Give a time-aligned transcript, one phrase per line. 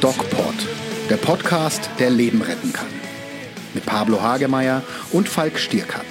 [0.00, 0.54] DocPod,
[1.10, 2.86] der Podcast, der Leben retten kann.
[3.74, 6.04] Mit Pablo Hagemeyer und Falk Stierkat.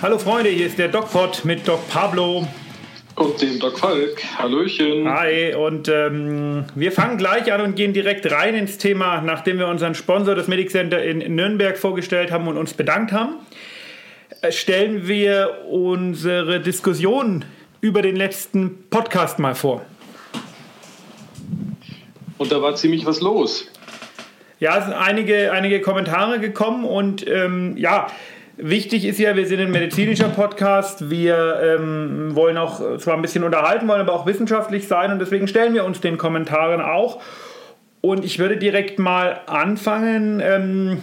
[0.00, 2.46] Hallo Freunde, hier ist der DocPod mit Doc Pablo.
[3.16, 4.22] Und dem Doc Falk.
[4.38, 5.06] Hallöchen.
[5.08, 9.66] Hi, und ähm, wir fangen gleich an und gehen direkt rein ins Thema, nachdem wir
[9.68, 13.34] unseren Sponsor, das Medic Center in Nürnberg, vorgestellt haben und uns bedankt haben.
[14.40, 17.44] Äh, stellen wir unsere Diskussion
[17.82, 19.82] über den letzten Podcast mal vor.
[22.38, 23.66] Und da war ziemlich was los.
[24.60, 28.06] Ja, es sind einige, einige Kommentare gekommen und ähm, ja,
[28.56, 31.10] wichtig ist ja, wir sind ein medizinischer Podcast.
[31.10, 35.48] Wir ähm, wollen auch zwar ein bisschen unterhalten, wollen aber auch wissenschaftlich sein und deswegen
[35.48, 37.20] stellen wir uns den Kommentaren auch.
[38.00, 40.40] Und ich würde direkt mal anfangen.
[40.40, 41.00] Ähm,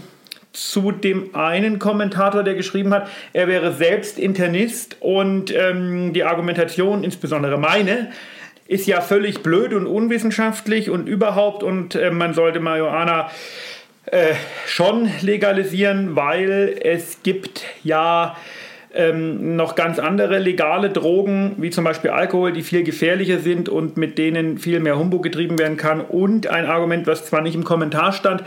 [0.51, 7.03] zu dem einen Kommentator, der geschrieben hat, er wäre selbst Internist und ähm, die Argumentation,
[7.03, 8.11] insbesondere meine,
[8.67, 13.29] ist ja völlig blöd und unwissenschaftlich und überhaupt und äh, man sollte Marihuana
[14.05, 14.33] äh,
[14.65, 18.35] schon legalisieren, weil es gibt ja
[18.93, 23.97] ähm, noch ganz andere legale Drogen, wie zum Beispiel Alkohol, die viel gefährlicher sind und
[23.97, 26.01] mit denen viel mehr Humbug getrieben werden kann.
[26.01, 28.43] Und ein Argument, was zwar nicht im Kommentar stand,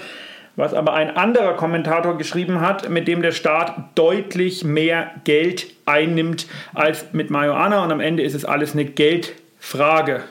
[0.56, 6.46] was aber ein anderer Kommentator geschrieben hat, mit dem der Staat deutlich mehr Geld einnimmt
[6.74, 10.22] als mit Marihuana und am Ende ist es alles eine Geld- Frage.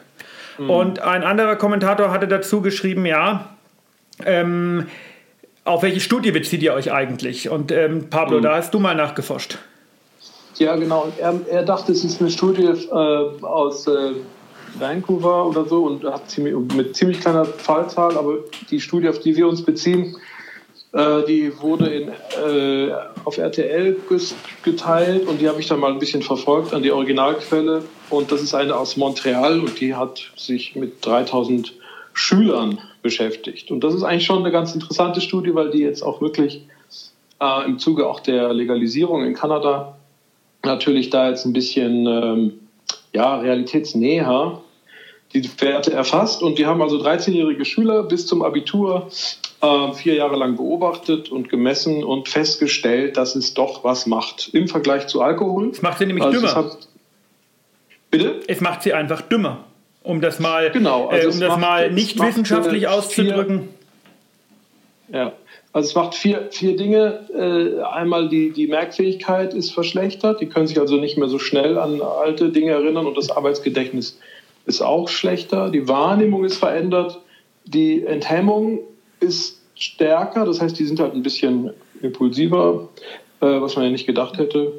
[0.59, 0.69] Mhm.
[0.69, 3.49] Und ein anderer Kommentator hatte dazu geschrieben, ja,
[4.25, 4.87] ähm,
[5.63, 7.49] auf welche Studie bezieht ihr euch eigentlich?
[7.49, 8.41] Und ähm, Pablo, mhm.
[8.43, 9.57] da hast du mal nachgeforscht.
[10.57, 11.11] Ja, genau.
[11.17, 14.11] Er, er dachte, es ist eine Studie äh, aus äh,
[14.79, 19.35] Vancouver oder so und hat ziemlich, mit ziemlich kleiner Fallzahl, aber die Studie, auf die
[19.35, 20.15] wir uns beziehen,
[20.93, 23.95] äh, die wurde in, äh, auf RTL
[24.63, 27.83] geteilt und die habe ich dann mal ein bisschen verfolgt an die Originalquelle.
[28.09, 31.73] Und das ist eine aus Montreal und die hat sich mit 3000
[32.13, 33.71] Schülern beschäftigt.
[33.71, 36.67] Und das ist eigentlich schon eine ganz interessante Studie, weil die jetzt auch wirklich
[37.39, 39.97] äh, im Zuge auch der Legalisierung in Kanada
[40.63, 42.53] natürlich da jetzt ein bisschen ähm,
[43.13, 44.61] ja, realitätsnäher
[45.33, 46.41] die Werte erfasst.
[46.41, 49.09] Und die haben also 13-jährige Schüler bis zum Abitur
[49.61, 54.67] äh, vier Jahre lang beobachtet und gemessen und festgestellt, dass es doch was macht im
[54.67, 55.69] Vergleich zu Alkohol.
[55.69, 56.55] Es macht sie nämlich also dümmer.
[56.55, 56.77] Hat,
[58.09, 58.39] bitte?
[58.47, 59.65] Es macht sie einfach dümmer.
[60.03, 63.69] Um das mal, genau, also äh, um das mal nicht wissenschaftlich auszudrücken.
[65.09, 65.33] Vier, ja,
[65.73, 67.27] also es macht vier, vier Dinge.
[67.33, 70.41] Äh, einmal die, die Merkfähigkeit ist verschlechtert.
[70.41, 74.17] Die können sich also nicht mehr so schnell an alte Dinge erinnern und das Arbeitsgedächtnis
[74.65, 75.69] ist auch schlechter.
[75.69, 77.19] Die Wahrnehmung ist verändert.
[77.65, 78.79] Die Enthemmung
[79.19, 82.89] ist stärker, das heißt, die sind halt ein bisschen impulsiver,
[83.39, 84.73] äh, was man ja nicht gedacht hätte.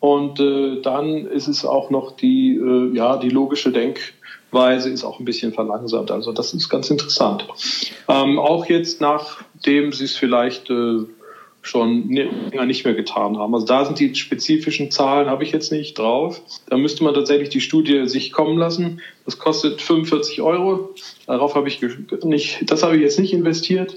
[0.00, 5.18] Und äh, dann ist es auch noch die, äh, ja, die logische Denkweise ist auch
[5.18, 6.10] ein bisschen verlangsamt.
[6.10, 7.46] Also das ist ganz interessant.
[8.08, 11.00] Ähm, auch jetzt, nachdem sie es vielleicht äh,
[11.68, 13.54] schon länger nicht mehr getan haben.
[13.54, 16.40] Also da sind die spezifischen Zahlen, habe ich jetzt nicht drauf.
[16.68, 19.00] Da müsste man tatsächlich die Studie sich kommen lassen.
[19.24, 20.94] Das kostet 45 Euro.
[21.26, 21.80] Darauf habe ich
[22.24, 23.94] nicht, das habe ich jetzt nicht investiert.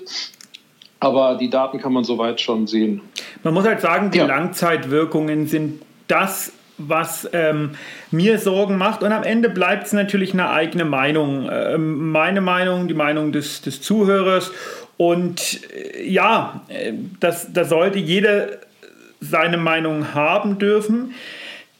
[1.00, 3.02] Aber die Daten kann man soweit schon sehen.
[3.44, 4.26] Man muss halt sagen, die ja.
[4.26, 7.72] Langzeitwirkungen sind das, was ähm,
[8.12, 9.02] mir Sorgen macht.
[9.02, 11.50] Und am Ende bleibt es natürlich eine eigene Meinung.
[11.52, 14.52] Ähm, meine Meinung, die Meinung des, des Zuhörers.
[15.02, 18.50] Und äh, ja, äh, das, da sollte jeder
[19.20, 21.16] seine Meinung haben dürfen.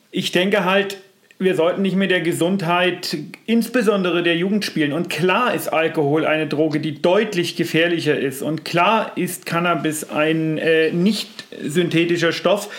[0.10, 0.98] Ich denke halt,
[1.38, 3.16] wir sollten nicht mit der Gesundheit,
[3.46, 4.92] insbesondere der Jugend spielen.
[4.92, 8.42] Und klar ist Alkohol eine Droge, die deutlich gefährlicher ist.
[8.42, 11.30] Und klar ist Cannabis ein äh, nicht
[11.64, 12.70] synthetischer Stoff,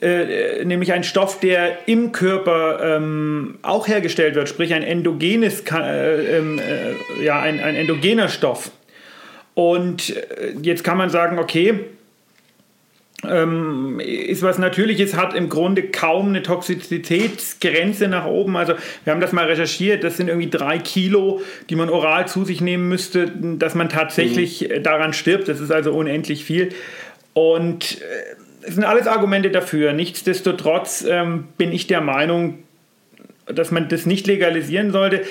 [0.00, 6.38] äh, nämlich ein Stoff, der im Körper ähm, auch hergestellt wird, sprich ein endogenes, äh,
[6.38, 8.72] ähm, äh, ja, ein, ein endogener Stoff.
[9.54, 11.80] Und äh, jetzt kann man sagen, okay,
[13.28, 18.56] ähm, ist was Natürliches, hat im Grunde kaum eine Toxizitätsgrenze nach oben.
[18.56, 18.74] Also
[19.04, 21.40] wir haben das mal recherchiert, das sind irgendwie drei Kilo,
[21.70, 24.82] die man oral zu sich nehmen müsste, dass man tatsächlich mhm.
[24.82, 25.48] daran stirbt.
[25.48, 26.70] Das ist also unendlich viel.
[27.32, 28.36] Und äh,
[28.66, 29.92] es sind alles Argumente dafür.
[29.92, 32.58] Nichtsdestotrotz ähm, bin ich der Meinung,
[33.46, 35.22] dass man das nicht legalisieren sollte.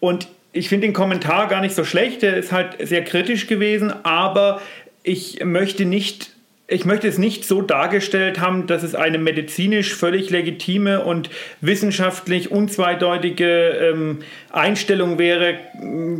[0.00, 2.22] Und ich finde den Kommentar gar nicht so schlecht.
[2.22, 4.60] Der ist halt sehr kritisch gewesen, aber
[5.02, 6.30] ich möchte nicht
[6.70, 11.30] ich möchte es nicht so dargestellt haben, dass es eine medizinisch völlig legitime und
[11.62, 14.18] wissenschaftlich unzweideutige ähm,
[14.50, 15.54] Einstellung wäre,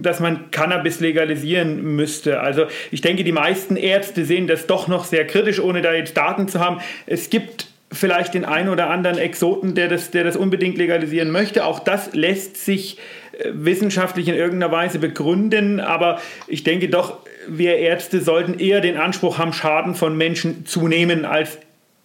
[0.00, 2.40] dass man Cannabis legalisieren müsste.
[2.40, 6.16] Also ich denke, die meisten Ärzte sehen das doch noch sehr kritisch, ohne da jetzt
[6.16, 6.80] Daten zu haben.
[7.04, 11.66] Es gibt vielleicht den einen oder anderen Exoten, der das, der das unbedingt legalisieren möchte.
[11.66, 13.00] Auch das lässt sich äh,
[13.44, 19.38] wissenschaftlich in irgendeiner Weise begründen, aber ich denke doch, wir Ärzte sollten eher den Anspruch
[19.38, 21.58] haben, Schaden von Menschen zu nehmen, als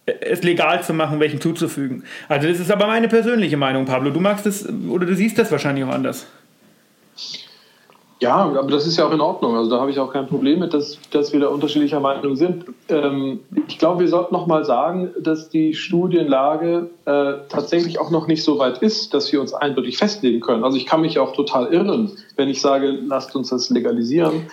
[0.06, 2.04] es legal zu machen, welchen zuzufügen.
[2.28, 4.10] Also das ist aber meine persönliche Meinung, Pablo.
[4.10, 6.26] Du magst das oder du siehst das wahrscheinlich auch anders.
[8.24, 9.54] Ja, aber das ist ja auch in Ordnung.
[9.54, 12.64] Also da habe ich auch kein Problem mit, dass, dass wir da unterschiedlicher Meinung sind.
[12.88, 18.26] Ähm, ich glaube, wir sollten noch mal sagen, dass die Studienlage äh, tatsächlich auch noch
[18.26, 20.64] nicht so weit ist, dass wir uns eindeutig festlegen können.
[20.64, 24.46] Also ich kann mich auch total irren, wenn ich sage, lasst uns das legalisieren.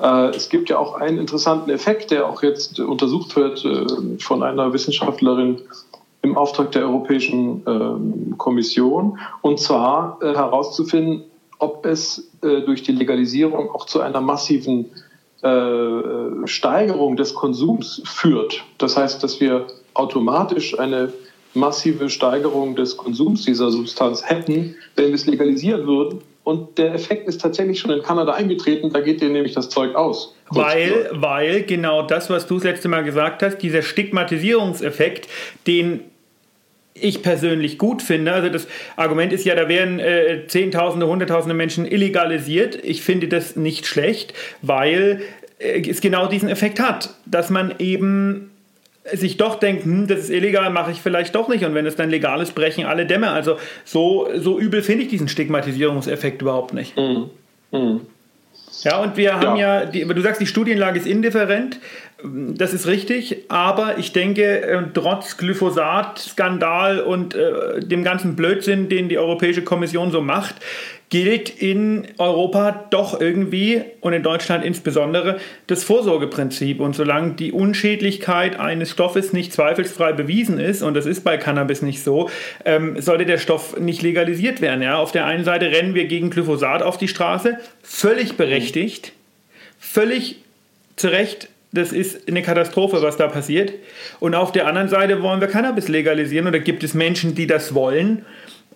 [0.00, 4.44] Äh, es gibt ja auch einen interessanten Effekt, der auch jetzt untersucht wird äh, von
[4.44, 5.62] einer Wissenschaftlerin
[6.22, 11.24] im Auftrag der Europäischen ähm, Kommission, und zwar äh, herauszufinden,
[11.58, 14.90] ob es durch die Legalisierung auch zu einer massiven
[16.44, 18.64] Steigerung des Konsums führt.
[18.78, 21.12] Das heißt, dass wir automatisch eine
[21.54, 27.26] massive Steigerung des Konsums dieser Substanz hätten, wenn wir es legalisieren würden und der Effekt
[27.26, 30.36] ist tatsächlich schon in Kanada eingetreten, da geht dir nämlich das Zeug aus.
[30.50, 35.28] Weil, weil genau das, was du das letzte Mal gesagt hast, dieser Stigmatisierungseffekt,
[35.66, 36.02] den
[37.00, 38.32] ich persönlich gut finde.
[38.32, 38.66] Also das
[38.96, 42.78] Argument ist ja, da werden äh, Zehntausende, Hunderttausende Menschen illegalisiert.
[42.82, 45.22] Ich finde das nicht schlecht, weil
[45.58, 48.50] äh, es genau diesen Effekt hat, dass man eben
[49.12, 51.64] sich doch denkt, hm, das ist illegal, mache ich vielleicht doch nicht.
[51.64, 53.30] Und wenn es dann legal ist, brechen alle Dämme.
[53.30, 56.96] Also so, so übel finde ich diesen Stigmatisierungseffekt überhaupt nicht.
[56.96, 57.30] Mhm.
[57.70, 58.00] Mhm.
[58.82, 61.78] Ja, und wir haben ja, ja die, du sagst, die Studienlage ist indifferent.
[62.22, 69.10] Das ist richtig, aber ich denke, äh, trotz Glyphosat-Skandal und äh, dem ganzen Blödsinn, den
[69.10, 70.54] die Europäische Kommission so macht,
[71.10, 76.80] gilt in Europa doch irgendwie und in Deutschland insbesondere das Vorsorgeprinzip.
[76.80, 81.82] Und solange die Unschädlichkeit eines Stoffes nicht zweifelsfrei bewiesen ist, und das ist bei Cannabis
[81.82, 82.30] nicht so,
[82.64, 84.80] ähm, sollte der Stoff nicht legalisiert werden.
[84.80, 84.98] Ja?
[84.98, 89.12] Auf der einen Seite rennen wir gegen Glyphosat auf die Straße, völlig berechtigt,
[89.78, 90.36] völlig
[90.96, 93.72] zu Recht das ist eine Katastrophe, was da passiert.
[94.20, 97.74] Und auf der anderen Seite wollen wir Cannabis legalisieren oder gibt es Menschen, die das
[97.74, 98.24] wollen.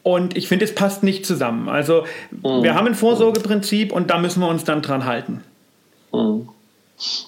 [0.02, 1.69] Und ich finde, es passt nicht zusammen.
[1.69, 2.62] Also mhm.
[2.62, 5.42] wir haben ein Vorsorgeprinzip und da müssen wir uns dann dran halten.
[6.12, 6.48] Mhm.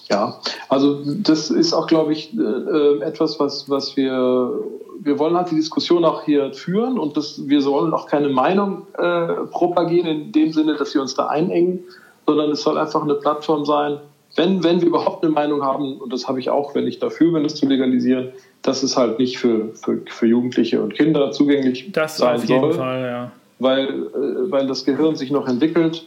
[0.07, 0.39] Ja,
[0.69, 4.51] also das ist auch, glaube ich, äh, etwas, was, was wir,
[4.99, 8.85] wir wollen halt die Diskussion auch hier führen und das, wir sollen auch keine Meinung
[8.99, 11.79] äh, propagieren in dem Sinne, dass wir uns da einengen,
[12.27, 13.97] sondern es soll einfach eine Plattform sein,
[14.35, 17.33] wenn, wenn wir überhaupt eine Meinung haben, und das habe ich auch, wenn ich dafür
[17.33, 18.29] bin, es zu legalisieren,
[18.61, 22.61] dass es halt nicht für, für, für Jugendliche und Kinder zugänglich das sein auf jeden
[22.61, 23.31] soll, Fall, ja.
[23.59, 26.05] weil, äh, weil das Gehirn sich noch entwickelt.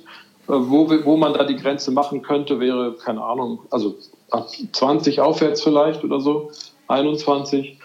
[0.49, 3.96] Äh, wo, wo man da die Grenze machen könnte, wäre, keine Ahnung, also
[4.31, 6.50] ab 20 aufwärts vielleicht oder so,
[6.88, 7.78] 21.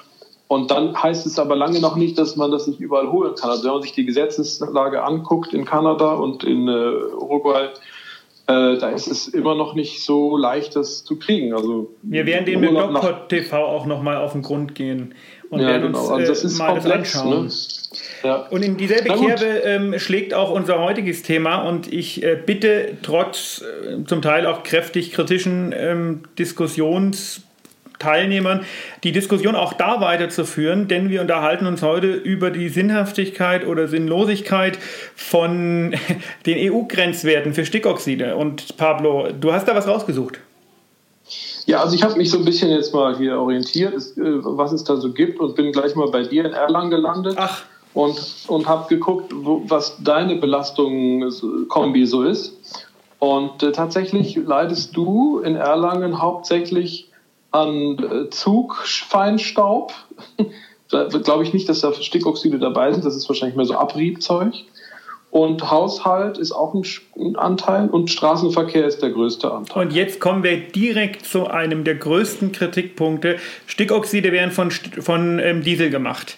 [0.47, 3.49] Und dann heißt es aber lange noch nicht, dass man das nicht überall holen kann.
[3.49, 6.71] Also wenn man sich die Gesetzeslage anguckt in Kanada und in äh,
[7.15, 7.69] Uruguay,
[8.47, 11.53] äh, da ist es immer noch nicht so leicht, das zu kriegen.
[11.53, 15.13] Also wir werden den mit Blogpod TV auch nochmal auf den Grund gehen
[15.49, 15.99] und ja, werden genau.
[15.99, 17.45] uns also das äh, mal komplex, das anschauen.
[17.45, 17.51] Ne?
[18.23, 18.35] Ja.
[18.49, 23.61] Und in dieselbe Kerbe ähm, schlägt auch unser heutiges Thema und ich äh, bitte trotz
[23.61, 27.43] äh, zum Teil auch kräftig kritischen ähm, Diskussions
[28.01, 28.65] Teilnehmern
[29.03, 34.77] die Diskussion auch da weiterzuführen, denn wir unterhalten uns heute über die Sinnhaftigkeit oder Sinnlosigkeit
[35.15, 35.93] von
[36.45, 38.35] den EU-Grenzwerten für Stickoxide.
[38.35, 40.39] Und Pablo, du hast da was rausgesucht.
[41.65, 44.83] Ja, also ich habe mich so ein bisschen jetzt mal hier orientiert, äh, was es
[44.83, 47.35] da so gibt und bin gleich mal bei dir in Erlangen gelandet.
[47.37, 47.63] Ach.
[47.93, 52.81] Und, und habe geguckt, wo, was deine Belastungskombi so ist.
[53.19, 57.10] Und äh, tatsächlich leidest du in Erlangen hauptsächlich
[57.51, 59.93] an äh, Zugfeinstaub.
[61.23, 63.05] glaube ich nicht, dass da Stickoxide dabei sind.
[63.05, 64.53] Das ist wahrscheinlich mehr so Abriebzeug.
[65.29, 69.85] Und Haushalt ist auch ein Anteil und Straßenverkehr ist der größte Anteil.
[69.85, 73.37] Und jetzt kommen wir direkt zu einem der größten Kritikpunkte.
[73.65, 76.37] Stickoxide werden von, von ähm, Diesel gemacht.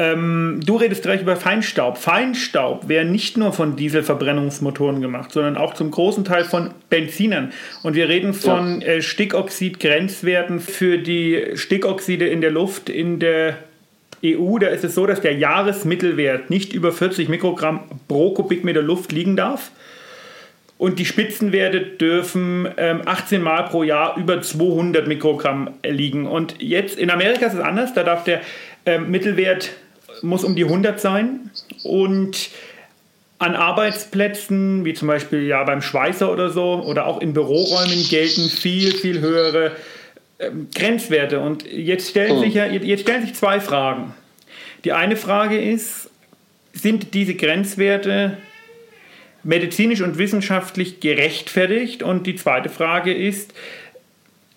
[0.00, 1.98] Ähm, du redest gleich über Feinstaub.
[1.98, 7.52] Feinstaub wäre nicht nur von Dieselverbrennungsmotoren gemacht, sondern auch zum großen Teil von Benzinern.
[7.82, 8.86] Und wir reden von ja.
[8.86, 13.58] äh, Stickoxid-Grenzwerten für die Stickoxide in der Luft in der
[14.24, 14.56] EU.
[14.58, 19.36] Da ist es so, dass der Jahresmittelwert nicht über 40 Mikrogramm pro Kubikmeter Luft liegen
[19.36, 19.70] darf.
[20.78, 26.26] Und die Spitzenwerte dürfen ähm, 18 Mal pro Jahr über 200 Mikrogramm liegen.
[26.26, 27.92] Und jetzt in Amerika ist es anders.
[27.92, 28.40] Da darf der
[28.86, 29.72] ähm, Mittelwert
[30.22, 31.50] muss um die 100 sein
[31.82, 32.50] und
[33.40, 38.50] an Arbeitsplätzen, wie zum Beispiel ja beim Schweißer oder so, oder auch in Büroräumen gelten
[38.50, 39.72] viel, viel höhere
[40.38, 41.40] ähm, Grenzwerte.
[41.40, 42.40] Und jetzt stellen, Mhm.
[42.42, 44.14] sich ja, jetzt stellen sich zwei Fragen.
[44.84, 46.10] Die eine Frage ist,
[46.74, 48.36] sind diese Grenzwerte
[49.42, 52.02] medizinisch und wissenschaftlich gerechtfertigt?
[52.02, 53.54] Und die zweite Frage ist,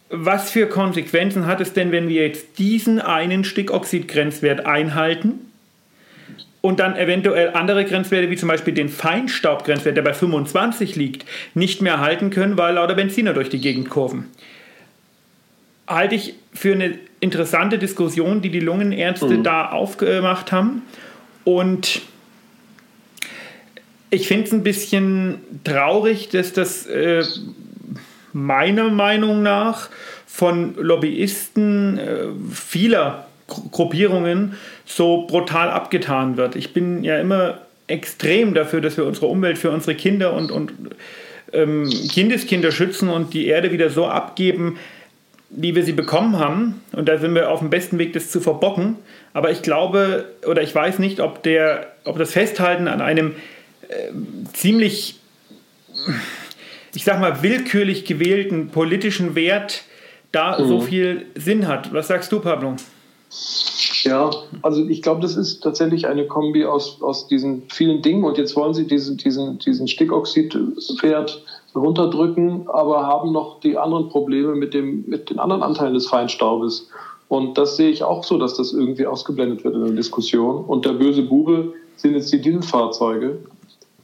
[0.10, 5.53] was für Konsequenzen hat es denn, wenn wir jetzt diesen einen Stickoxid-Grenzwert einhalten
[6.66, 11.82] und dann eventuell andere Grenzwerte, wie zum Beispiel den Feinstaubgrenzwert, der bei 25 liegt, nicht
[11.82, 14.30] mehr halten können, weil lauter Benziner durch die Gegend kurven?
[15.86, 20.84] Halte ich für eine interessante Diskussion, die die Lungenärzte da aufgemacht haben.
[21.44, 22.02] Und
[24.10, 27.26] ich finde es ein bisschen traurig, dass das äh,
[28.32, 29.90] meiner Meinung nach
[30.26, 33.28] von Lobbyisten äh, vieler
[33.72, 34.54] Gruppierungen
[34.86, 36.56] so brutal abgetan wird.
[36.56, 40.72] Ich bin ja immer extrem dafür, dass wir unsere Umwelt für unsere Kinder und, und
[41.52, 44.78] ähm, Kindeskinder schützen und die Erde wieder so abgeben,
[45.50, 46.82] wie wir sie bekommen haben.
[46.94, 48.96] Und da sind wir auf dem besten Weg, das zu verbocken.
[49.34, 53.36] Aber ich glaube, oder ich weiß nicht, ob, der, ob das Festhalten an einem
[53.90, 54.12] äh,
[54.54, 55.20] ziemlich,
[56.96, 59.84] ich sag mal, willkürlich gewählten politischen Wert
[60.32, 61.94] da so viel Sinn hat.
[61.94, 62.76] Was sagst du, Pablo?
[64.04, 64.30] Ja,
[64.62, 68.24] also ich glaube, das ist tatsächlich eine Kombi aus, aus diesen vielen Dingen.
[68.24, 71.44] Und jetzt wollen sie diesen, diesen, diesen Stickoxidwert
[71.76, 76.90] runterdrücken, aber haben noch die anderen Probleme mit, dem, mit den anderen Anteilen des Feinstaubes.
[77.30, 80.66] Und das sehe ich auch so, dass das irgendwie ausgeblendet wird in der Diskussion.
[80.66, 83.40] Und der böse Bube sind jetzt die Dieselfahrzeuge.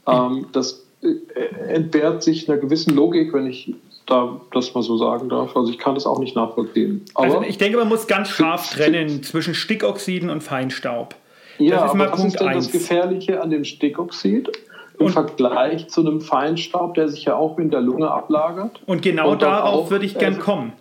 [0.08, 3.76] Ähm, das äh, entbehrt sich einer gewissen Logik, wenn ich
[4.10, 5.56] da das mal so sagen darf.
[5.56, 7.06] Also ich kann das auch nicht nachvollziehen.
[7.14, 11.16] Aber Also ich denke, man muss ganz scharf trennen zwischen Stickoxiden und Feinstaub.
[11.58, 12.72] Ja, das ist mal aber was Punkt ist denn das eins.
[12.72, 14.50] Gefährliche an dem Stickoxid
[14.98, 18.82] im Und- Vergleich zu einem Feinstaub, der sich ja auch in der Lunge ablagert?
[18.86, 20.74] Und genau Und darauf auch, würde ich gern äh, kommen.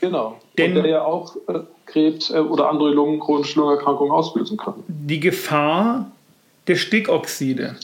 [0.00, 0.38] Genau.
[0.58, 4.74] Denn- und der ja auch äh, Krebs äh, oder andere Lungen, chronische Lungenerkrankungen auslösen kann.
[4.88, 6.10] Die Gefahr
[6.66, 7.76] der Stickoxide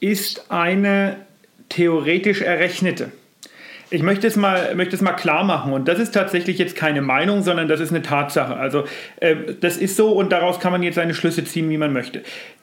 [0.00, 1.16] ist eine
[1.68, 3.10] theoretisch errechnete.
[3.90, 7.02] Ich möchte es, mal, möchte es mal klar machen und das ist tatsächlich jetzt keine
[7.02, 8.56] Meinung, sondern das ist eine Tatsache.
[8.56, 8.84] Also
[9.20, 12.22] äh, das ist so und daraus kann man jetzt seine Schlüsse ziehen, wie man möchte.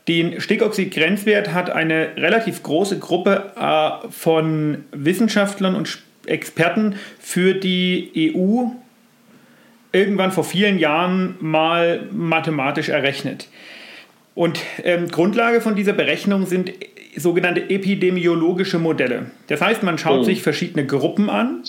[0.10, 8.65] Den Stickoxid-Grenzwert hat eine relativ große Gruppe äh, von Wissenschaftlern und Experten für die EU
[9.94, 13.48] irgendwann vor vielen Jahren mal mathematisch errechnet.
[14.36, 16.74] Und ähm, Grundlage von dieser Berechnung sind
[17.17, 19.32] sogenannte epidemiologische Modelle.
[19.48, 20.24] Das heißt, man schaut Oh.
[20.24, 21.63] sich verschiedene Gruppen an,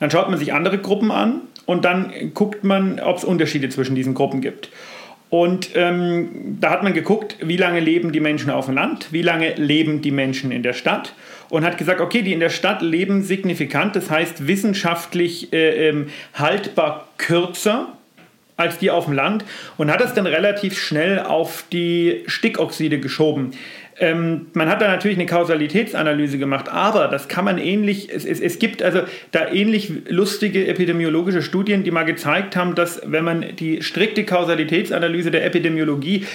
[0.00, 3.94] dann schaut man sich andere Gruppen an und dann guckt man, ob es Unterschiede zwischen
[3.94, 4.70] diesen Gruppen gibt.
[5.30, 9.20] Und ähm, da hat man geguckt, wie lange leben die Menschen auf dem Land, wie
[9.20, 11.12] lange leben die Menschen in der Stadt
[11.50, 16.06] und hat gesagt, okay, die in der Stadt leben signifikant, das heißt wissenschaftlich äh, ähm,
[16.32, 17.88] haltbar kürzer
[18.56, 19.44] als die auf dem Land
[19.76, 23.52] und hat das dann relativ schnell auf die Stickoxide geschoben.
[24.00, 28.40] Ähm, man hat da natürlich eine Kausalitätsanalyse gemacht, aber das kann man ähnlich, es, es,
[28.40, 29.00] es gibt also
[29.32, 35.30] da ähnlich lustige epidemiologische Studien, die mal gezeigt haben, dass wenn man die strikte Kausalitätsanalyse
[35.30, 36.26] der Epidemiologie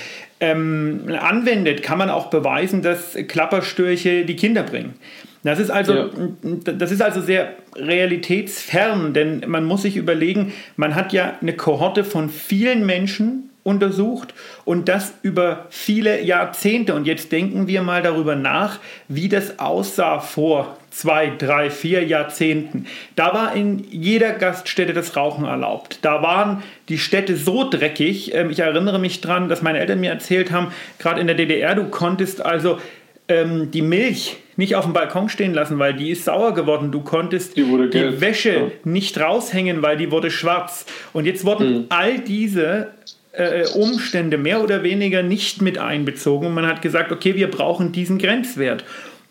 [0.41, 4.95] ähm, anwendet, kann man auch beweisen, dass Klapperstörche die Kinder bringen.
[5.43, 6.09] Das ist also, Ja.
[6.41, 12.03] das ist also sehr realitätsfern, denn man muss sich überlegen, man hat ja eine Kohorte
[12.03, 14.33] von vielen Menschen untersucht
[14.65, 16.93] und das über viele Jahrzehnte.
[16.93, 22.85] Und jetzt denken wir mal darüber nach, wie das aussah vor zwei, drei, vier Jahrzehnten.
[23.15, 25.99] Da war in jeder Gaststätte das Rauchen erlaubt.
[26.03, 28.33] Da waren die Städte so dreckig.
[28.33, 30.67] Ähm, Ich erinnere mich dran, dass meine Eltern mir erzählt haben,
[30.99, 32.79] gerade in der DDR, du konntest also
[33.27, 36.91] ähm, die Milch nicht auf dem Balkon stehen lassen, weil die ist sauer geworden.
[36.91, 38.71] Du konntest Die die Wäsche ja.
[38.83, 40.85] nicht raushängen, weil die wurde schwarz.
[41.13, 42.89] Und jetzt wurden all diese
[43.33, 46.47] äh, Umstände mehr oder weniger nicht mit einbezogen.
[46.47, 48.83] Und man hat gesagt, okay, wir brauchen diesen Grenzwert.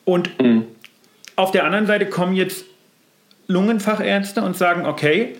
[0.04, 0.30] Und
[1.36, 2.64] auf der anderen Seite kommen jetzt
[3.46, 5.36] Lungenfachärzte und sagen, okay,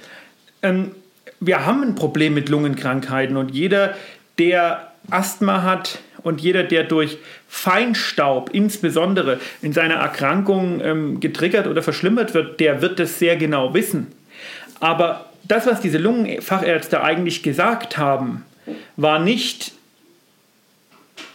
[0.63, 0.93] ähm,
[1.41, 3.97] wir haben ein Problem mit Lungenkrankheiten und jeder,
[4.39, 11.83] der Asthma hat und jeder, der durch Feinstaub insbesondere in seiner Erkrankung ähm, getriggert oder
[11.83, 14.13] verschlimmert wird, der wird das sehr genau wissen.
[14.79, 18.45] Aber das, was diese Lungenfachärzte eigentlich gesagt haben,
[18.97, 19.73] war nicht,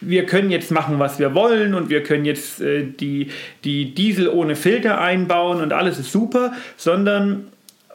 [0.02, 3.32] wir können jetzt machen, was wir wollen und wir können jetzt äh, die,
[3.64, 7.48] die Diesel ohne Filter einbauen und alles ist super, sondern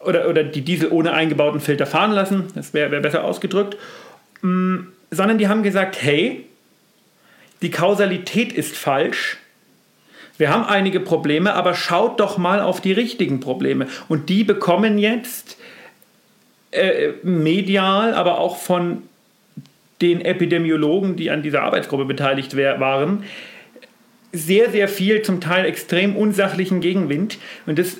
[0.05, 3.77] oder, oder die Diesel ohne eingebauten Filter fahren lassen, das wäre wär besser ausgedrückt,
[4.43, 4.79] mm,
[5.11, 6.45] sondern die haben gesagt, hey,
[7.61, 9.39] die Kausalität ist falsch.
[10.37, 13.87] Wir haben einige Probleme, aber schaut doch mal auf die richtigen Probleme.
[14.09, 15.57] Und die bekommen jetzt
[16.73, 19.05] äh, medial, aber auch von
[20.03, 23.25] den Epidemiologen, die an dieser Arbeitsgruppe beteiligt waren,
[24.33, 27.39] sehr, sehr viel, zum Teil extrem unsachlichen Gegenwind.
[27.67, 27.99] Und das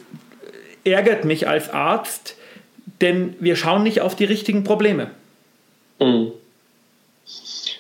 [0.85, 2.37] ärgert mich als Arzt,
[3.01, 5.11] denn wir schauen nicht auf die richtigen Probleme.
[6.01, 6.33] Mhm.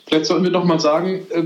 [0.06, 1.44] Vielleicht sollten wir noch mal sagen, äh,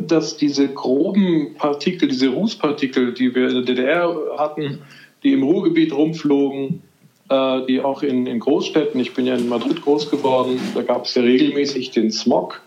[0.00, 4.80] dass diese groben Partikel, diese Rußpartikel, die wir in der DDR hatten,
[5.22, 6.82] die im Ruhrgebiet rumflogen,
[7.30, 11.04] äh, die auch in, in Großstädten, ich bin ja in Madrid groß geworden, da gab
[11.04, 12.60] es ja regelmäßig den Smog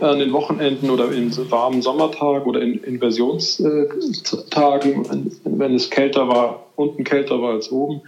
[0.00, 7.02] an den Wochenenden oder in warmen Sommertagen oder in Inversionstagen, wenn es kälter war, unten
[7.02, 8.02] kälter war als oben.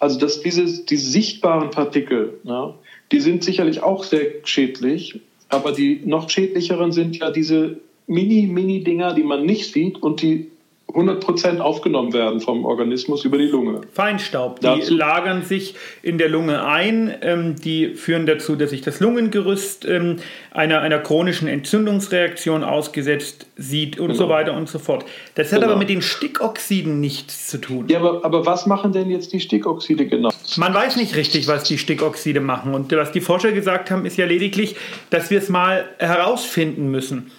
[0.00, 2.74] Also dass diese, diese sichtbaren Partikel, ja,
[3.12, 9.22] die sind sicherlich auch sehr schädlich, aber die noch schädlicheren sind ja diese Mini-Mini-Dinger, die
[9.22, 10.50] man nicht sieht und die
[10.94, 13.80] 100% aufgenommen werden vom Organismus über die Lunge.
[13.92, 18.80] Feinstaub, die dazu lagern sich in der Lunge ein, ähm, die führen dazu, dass sich
[18.80, 20.18] das Lungengerüst ähm,
[20.52, 24.18] einer, einer chronischen Entzündungsreaktion ausgesetzt sieht und genau.
[24.18, 25.04] so weiter und so fort.
[25.34, 25.72] Das hat genau.
[25.72, 27.86] aber mit den Stickoxiden nichts zu tun.
[27.88, 30.30] Ja, aber, aber was machen denn jetzt die Stickoxide genau?
[30.56, 32.72] Man weiß nicht richtig, was die Stickoxide machen.
[32.72, 34.76] Und was die Forscher gesagt haben, ist ja lediglich,
[35.10, 37.32] dass wir es mal herausfinden müssen.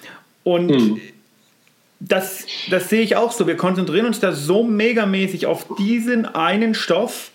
[0.44, 1.00] Und hm
[2.00, 3.48] das, das sehe ich auch so.
[3.48, 7.32] Wir konzentrieren uns da so megamäßig auf diesen einen Stoff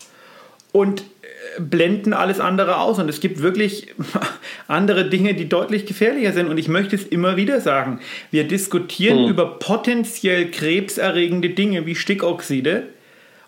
[0.73, 2.99] und äh, blenden alles andere aus.
[2.99, 3.89] Und es gibt wirklich
[4.69, 6.49] andere Dinge, die deutlich gefährlicher sind.
[6.49, 8.01] Und ich möchte es immer wieder sagen.
[8.31, 9.31] Wir diskutieren mhm.
[9.31, 12.85] über potenziell krebserregende Dinge wie Stickoxide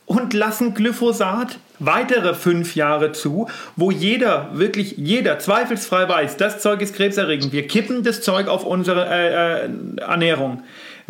[0.07, 6.81] und lassen Glyphosat weitere fünf Jahre zu, wo jeder, wirklich jeder zweifelsfrei weiß, das Zeug
[6.81, 7.53] ist krebserregend.
[7.53, 9.69] Wir kippen das Zeug auf unsere äh, äh,
[10.01, 10.63] Ernährung.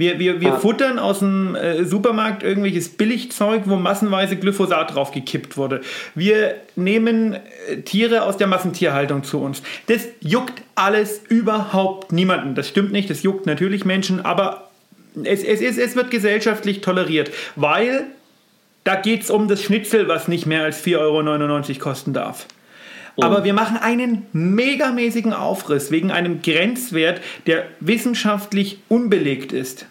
[0.02, 0.58] Wir, wir, wir ah.
[0.58, 5.80] futtern aus dem äh, Supermarkt irgendwelches Billigzeug, wo massenweise Glyphosat drauf gekippt wurde.
[6.16, 9.62] Wir nehmen äh, Tiere aus der Massentierhaltung zu uns.
[9.86, 12.56] Das juckt alles überhaupt niemanden.
[12.56, 14.70] Das stimmt nicht, das juckt natürlich Menschen, aber
[15.22, 18.06] es, es, es, es wird gesellschaftlich toleriert, weil
[18.82, 22.48] da geht es um das Schnitzel, was nicht mehr als 4,99 Euro kosten darf.
[23.20, 29.86] Aber wir machen einen megamäßigen Aufriss wegen einem Grenzwert, der wissenschaftlich unbelegt ist.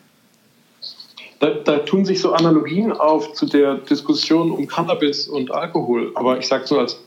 [1.42, 6.12] Da, da, tun sich so Analogien auf zu der Diskussion um Cannabis und Alkohol.
[6.14, 7.02] Aber ich sage so als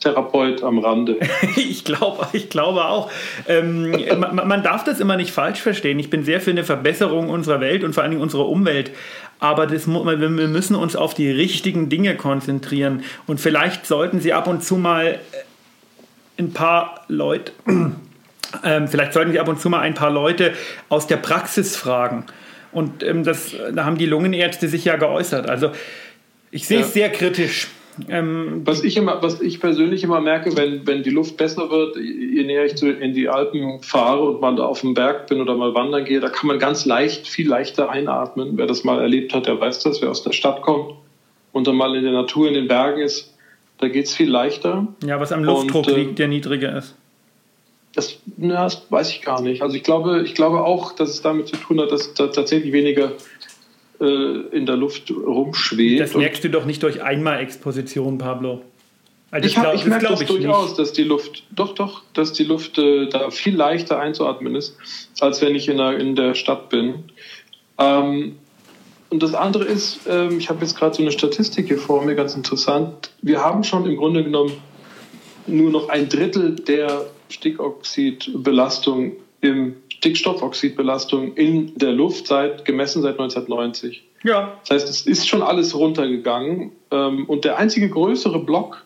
[0.00, 1.16] Therapeut am Rande.
[1.56, 3.10] ich glaube ich glaube auch.
[3.48, 5.98] Ähm, man, man, darf das immer nicht falsch verstehen.
[5.98, 8.90] Ich bin sehr für eine Verbesserung unserer Welt und vor allen Dingen unserer Umwelt.
[9.40, 13.04] Aber das, wir müssen uns auf die richtigen Dinge konzentrieren.
[13.26, 15.18] Und vielleicht sollten Sie ab und zu mal
[16.38, 17.52] ein paar Leute,
[18.64, 20.52] ähm, vielleicht sollten Sie ab und zu mal ein paar Leute
[20.90, 22.24] aus der Praxis fragen.
[22.78, 25.50] Und ähm, das, da haben die Lungenärzte sich ja geäußert.
[25.50, 25.70] Also
[26.52, 26.84] ich sehe ja.
[26.84, 27.66] es sehr kritisch.
[28.08, 31.96] Ähm, was, ich immer, was ich persönlich immer merke, wenn, wenn die Luft besser wird,
[31.96, 35.56] je näher ich in die Alpen fahre und mal da auf dem Berg bin oder
[35.56, 38.52] mal wandern gehe, da kann man ganz leicht, viel leichter einatmen.
[38.54, 40.00] Wer das mal erlebt hat, der weiß das.
[40.00, 40.94] Wer aus der Stadt kommt
[41.50, 43.34] und dann mal in der Natur, in den Bergen ist,
[43.78, 44.86] da geht es viel leichter.
[45.04, 46.94] Ja, was am Luftdruck und, äh, liegt, der niedriger ist.
[47.94, 49.62] Das, na, das weiß ich gar nicht.
[49.62, 52.72] Also ich glaube, ich glaube auch, dass es damit zu tun hat, dass da tatsächlich
[52.72, 53.12] weniger
[54.00, 54.04] äh,
[54.52, 56.00] in der Luft rumschwebt.
[56.00, 58.62] Das merkst du doch nicht durch Einmalexposition, Pablo.
[59.30, 60.78] Also ich, glaub, ich merke das, das durchaus, nicht.
[60.78, 64.76] dass die Luft, doch, doch, dass die Luft äh, da viel leichter einzuatmen ist,
[65.20, 67.04] als wenn ich in der, in der Stadt bin.
[67.78, 68.36] Ähm,
[69.10, 72.14] und das andere ist, ähm, ich habe jetzt gerade so eine Statistik hier vor mir,
[72.14, 73.10] ganz interessant.
[73.20, 74.52] Wir haben schon im Grunde genommen
[75.46, 84.04] nur noch ein Drittel der Stickoxidbelastung im Stickstoffoxidbelastung in der Luft seit gemessen seit 1990.
[84.24, 84.58] Ja.
[84.60, 86.72] Das heißt, es ist schon alles runtergegangen.
[86.90, 88.84] Ähm, und der einzige größere Block,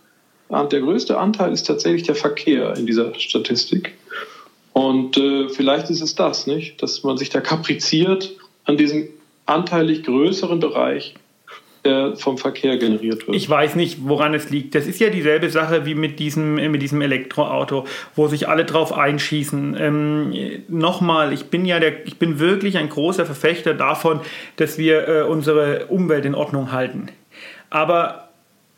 [0.51, 3.95] äh, der größte Anteil ist tatsächlich der Verkehr in dieser Statistik.
[4.73, 6.83] Und äh, vielleicht ist es das, nicht?
[6.83, 9.09] Dass man sich da kapriziert an diesem
[9.47, 11.15] anteilig größeren Bereich
[11.85, 13.37] der vom Verkehr generiert wird.
[13.37, 14.75] Ich weiß nicht, woran es liegt.
[14.75, 18.93] Das ist ja dieselbe Sache wie mit diesem, mit diesem Elektroauto, wo sich alle drauf
[18.93, 19.77] einschießen.
[19.79, 20.33] Ähm,
[20.69, 24.21] Nochmal, ich bin ja der, ich bin wirklich ein großer Verfechter davon,
[24.57, 27.09] dass wir äh, unsere Umwelt in Ordnung halten.
[27.71, 28.29] Aber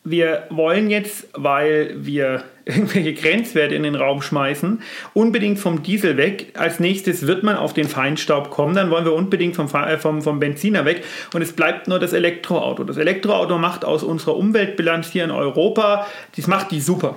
[0.04, 6.52] wir wollen jetzt, weil wir irgendwelche Grenzwerte in den Raum schmeißen, unbedingt vom Diesel weg.
[6.54, 10.22] Als nächstes wird man auf den Feinstaub kommen, dann wollen wir unbedingt vom, äh, vom,
[10.22, 12.84] vom Benziner weg und es bleibt nur das Elektroauto.
[12.84, 17.16] Das Elektroauto macht aus unserer Umweltbilanz hier in Europa, das macht die super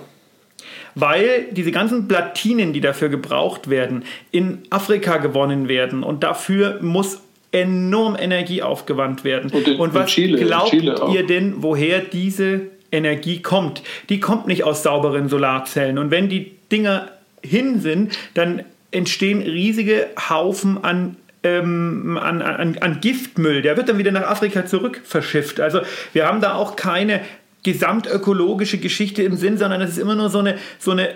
[1.00, 7.22] weil diese ganzen Platinen, die dafür gebraucht werden, in Afrika gewonnen werden und dafür muss
[7.52, 9.52] enorm Energie aufgewandt werden.
[9.52, 13.84] Und, in, und was Chile, glaubt ihr denn, woher diese Energie kommt.
[14.10, 15.98] Die kommt nicht aus sauberen Solarzellen.
[15.98, 17.10] Und wenn die Dinger
[17.42, 23.62] hin sind, dann entstehen riesige Haufen an ähm, an, an, an Giftmüll.
[23.62, 25.60] Der wird dann wieder nach Afrika zurück verschifft.
[25.60, 25.82] Also
[26.14, 27.22] wir haben da auch keine
[27.64, 31.10] gesamtökologische Geschichte im Sinn, sondern es ist immer nur so eine, so eine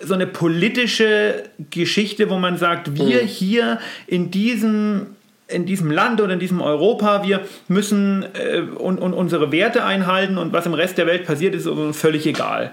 [0.00, 3.26] so eine politische Geschichte, wo man sagt, wir mhm.
[3.26, 5.06] hier in diesem
[5.48, 10.38] in diesem Land oder in diesem Europa, wir müssen äh, und, und unsere Werte einhalten
[10.38, 12.72] und was im Rest der Welt passiert, ist völlig egal.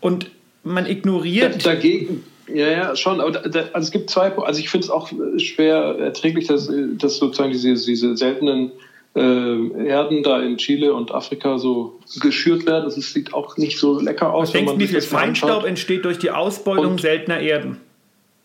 [0.00, 0.30] Und
[0.62, 1.64] man ignoriert.
[1.64, 3.20] Dagegen, ja, ja, schon.
[3.20, 7.16] Aber da, also es gibt zwei, also ich finde es auch schwer erträglich, dass, dass
[7.16, 8.72] sozusagen diese, diese seltenen
[9.14, 12.84] äh, Erden da in Chile und Afrika so geschürt werden.
[12.84, 14.48] Das sieht auch nicht so lecker aus.
[14.48, 17.80] Was denkst du, wie viel Feinstaub entsteht durch die Ausbeutung und, seltener Erden?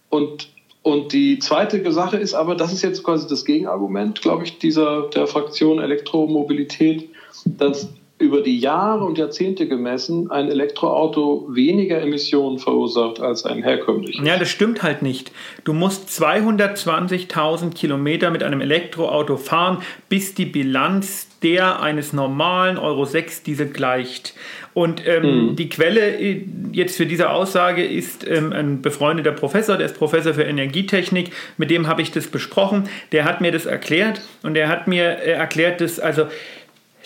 [0.10, 0.49] Und,
[0.82, 5.10] und die zweite Sache ist aber, das ist jetzt quasi das Gegenargument, glaube ich, dieser
[5.10, 7.10] der Fraktion Elektromobilität,
[7.58, 14.26] dass über die Jahre und Jahrzehnte gemessen ein Elektroauto weniger Emissionen verursacht als ein herkömmliches.
[14.26, 15.32] Ja, das stimmt halt nicht.
[15.64, 19.78] Du musst 220.000 Kilometer mit einem Elektroauto fahren,
[20.10, 24.34] bis die Bilanz der eines normalen Euro 6 Diesel gleicht.
[24.74, 25.56] Und ähm, mhm.
[25.56, 30.34] die Quelle äh, jetzt für diese Aussage ist ähm, ein befreundeter Professor, der ist Professor
[30.34, 32.90] für Energietechnik, mit dem habe ich das besprochen.
[33.12, 36.26] Der hat mir das erklärt und er hat mir äh, erklärt, dass also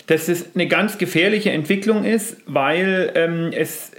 [0.06, 3.92] dass es eine ganz gefährliche Entwicklung ist, weil ähm, es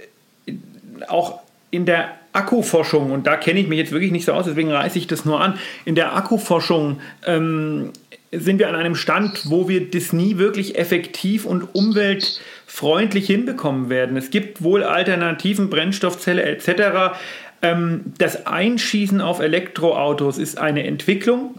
[1.08, 1.40] auch
[1.70, 4.98] in der Akkuforschung, und da kenne ich mich jetzt wirklich nicht so aus, deswegen reiße
[4.98, 7.92] ich das nur an, in der Akkuforschung ähm,
[8.32, 14.16] sind wir an einem Stand, wo wir das nie wirklich effektiv und umweltfreundlich hinbekommen werden.
[14.16, 17.16] Es gibt wohl Alternativen, Brennstoffzelle etc.
[17.62, 21.54] Ähm, das Einschießen auf Elektroautos ist eine Entwicklung,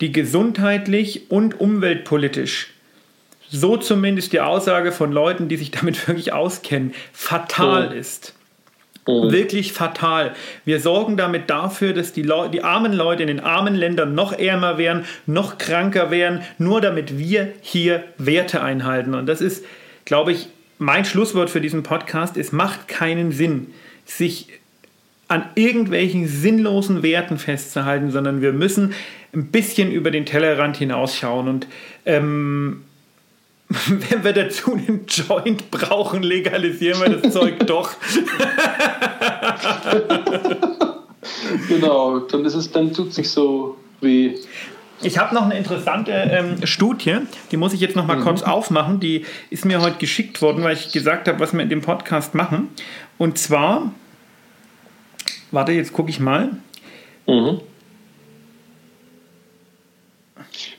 [0.00, 2.68] die gesundheitlich und umweltpolitisch
[3.50, 7.94] so zumindest die Aussage von Leuten, die sich damit wirklich auskennen, fatal oh.
[7.94, 8.34] ist.
[9.04, 9.32] Oh.
[9.32, 10.34] Wirklich fatal.
[10.66, 14.34] Wir sorgen damit dafür, dass die, Leu die armen Leute in den armen Ländern noch
[14.34, 19.14] ärmer werden, noch kranker werden, nur damit wir hier Werte einhalten.
[19.14, 19.64] Und das ist,
[20.04, 22.36] glaube ich, mein Schlusswort für diesen Podcast.
[22.36, 23.68] Es macht keinen Sinn,
[24.04, 24.48] sich
[25.26, 28.92] an irgendwelchen sinnlosen Werten festzuhalten, sondern wir müssen
[29.34, 31.48] ein bisschen über den Tellerrand hinausschauen.
[31.48, 31.66] Und
[32.04, 32.84] ähm,
[33.88, 37.90] wenn wir dazu einen Joint brauchen, legalisieren wir das Zeug doch.
[41.68, 44.36] genau, dann ist es, dann tut es nicht so weh.
[45.02, 47.18] Ich habe noch eine interessante ähm, Studie,
[47.52, 48.24] die muss ich jetzt noch mal mhm.
[48.24, 48.98] kurz aufmachen.
[49.00, 52.34] Die ist mir heute geschickt worden, weil ich gesagt habe, was wir in dem Podcast
[52.34, 52.68] machen.
[53.16, 53.92] Und zwar,
[55.52, 56.50] warte, jetzt gucke ich mal.
[57.26, 57.60] Mhm.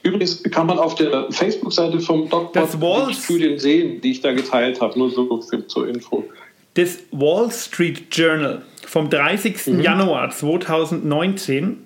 [0.03, 4.81] Übrigens kann man auf der Facebook-Seite vom DocPod die Studien sehen, die ich da geteilt
[4.81, 6.25] habe, nur so zur Info.
[6.73, 9.67] Das Wall Street Journal vom 30.
[9.67, 9.81] Mhm.
[9.81, 11.85] Januar 2019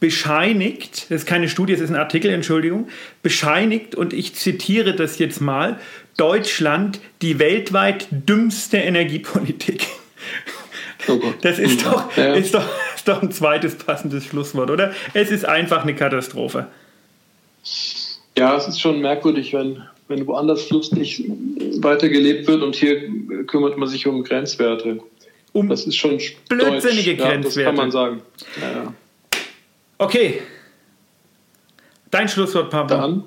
[0.00, 2.88] bescheinigt, das ist keine Studie, das ist ein Artikel, Entschuldigung,
[3.22, 5.80] bescheinigt, und ich zitiere das jetzt mal,
[6.16, 9.86] Deutschland die weltweit dümmste Energiepolitik.
[11.06, 11.90] Oh das ist, mhm.
[11.90, 12.34] doch, ja.
[12.34, 12.64] ist, doch,
[12.94, 14.92] ist doch ein zweites passendes Schlusswort, oder?
[15.14, 16.66] Es ist einfach eine Katastrophe.
[18.36, 21.24] Ja, es ist schon merkwürdig, wenn, wenn woanders lustig
[21.80, 23.08] weitergelebt wird und hier
[23.46, 25.00] kümmert man sich um Grenzwerte.
[25.52, 27.28] Um das ist schon blödsinnige Deutsch.
[27.28, 27.30] Grenzwerte.
[27.30, 28.22] Ja, das kann man sagen.
[28.60, 28.94] Ja,
[29.98, 30.40] Okay.
[32.10, 32.96] Dein Schlusswort, Papa.
[32.96, 33.24] Dann.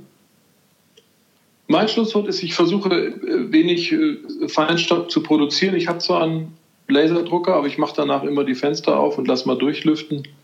[1.67, 5.75] Mein Schlusswort ist, ich versuche wenig äh, Feinstaub zu produzieren.
[5.75, 6.57] Ich habe zwar einen
[6.91, 10.27] Laserdrucker, aber ich mache danach immer die Fenster auf und lasse mal durchlüften.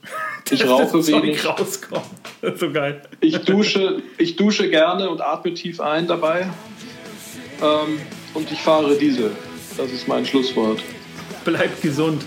[0.50, 1.46] Ich rauche wenig.
[1.46, 2.06] rauskommt.
[2.42, 3.02] Das ist so geil.
[3.20, 6.48] Ich dusche, ich dusche gerne und atme tief ein dabei.
[7.62, 8.00] Ähm,
[8.34, 9.32] und ich fahre Diesel.
[9.76, 10.80] Das ist mein Schlusswort.
[11.44, 12.24] Bleibt gesund.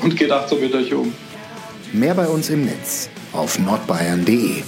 [0.00, 1.12] Und geht achtsam mit euch um.
[1.92, 4.62] Mehr bei uns im Netz auf nordbayern.de.